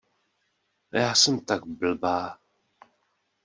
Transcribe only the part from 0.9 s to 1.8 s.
Já jsem tak